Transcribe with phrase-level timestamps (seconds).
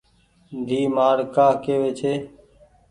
[0.67, 2.13] ديئي مآڙ ڪآ هووي ڇي۔